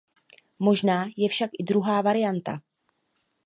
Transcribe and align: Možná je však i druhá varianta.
Možná 0.59 1.05
je 1.17 1.29
však 1.29 1.49
i 1.59 1.63
druhá 1.63 2.01
varianta. 2.01 2.61